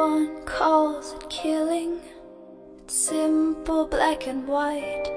[0.00, 2.00] one calls it killing.
[2.78, 5.08] It's simple, black and white.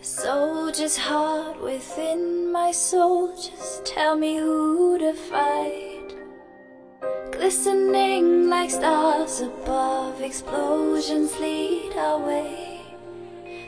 [0.00, 3.36] A soldier's heart within my soul.
[3.36, 6.08] Just tell me who to fight.
[7.30, 12.80] Glistening like stars above, explosions lead our way.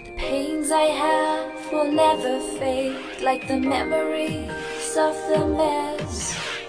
[0.06, 6.59] The pains I have will never fade, like the memories of the mess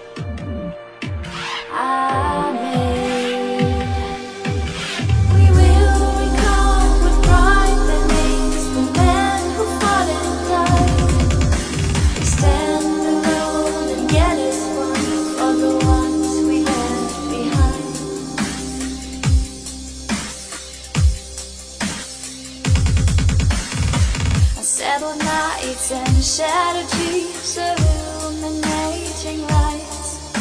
[24.92, 30.36] Unsettled nights and shattered dreams, illuminating lights.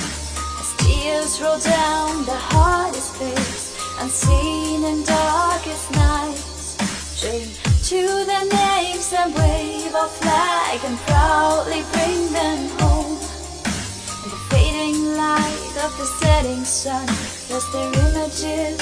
[0.59, 7.21] As tears roll down the hardest face, unseen in darkest nights.
[7.21, 7.47] Dream
[7.91, 13.15] to their names and wave our flag and proudly bring them home.
[14.25, 18.80] In the fading light of the setting sun, as their images